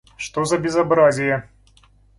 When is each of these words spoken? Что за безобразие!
Что 0.17 0.45
за 0.45 0.57
безобразие! 0.57 1.47